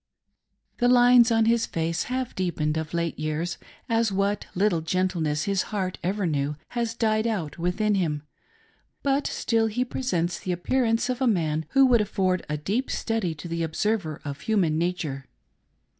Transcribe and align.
The 0.79 0.87
lines 0.87 1.31
on 1.31 1.45
his 1.45 1.67
face 1.67 2.05
have 2.05 2.33
deepened 2.33 2.75
of 2.75 2.91
late 2.91 3.19
year 3.19 3.43
s, 3.43 3.59
as 3.87 4.11
what 4.11 4.47
little 4.55 4.79
of 4.79 4.85
gentleness 4.85 5.43
his 5.43 5.61
heart 5.69 5.99
ever 6.03 6.25
knew 6.25 6.55
has 6.69 6.95
died 6.95 7.27
out 7.27 7.59
within 7.59 7.93
him; 7.93 8.23
but 9.03 9.27
still 9.27 9.67
he 9.67 9.85
presents 9.85 10.39
the 10.39 10.53
appearance 10.53 11.07
of 11.07 11.21
a 11.21 11.27
man 11.27 11.67
who 11.73 11.85
would 11.85 12.01
afford 12.01 12.43
a 12.49 12.57
deep 12.57 12.89
study 12.89 13.35
to 13.35 13.47
the 13.47 13.61
observer 13.61 14.19
of 14.25 14.41
human 14.41 14.79
nature. 14.79 15.27